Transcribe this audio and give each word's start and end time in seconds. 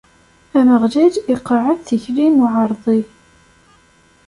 Ameɣlal 0.59 1.15
iqeɛɛed 1.33 1.79
tikli 1.87 2.27
n 2.29 2.43
uɛerḍi. 2.45 2.99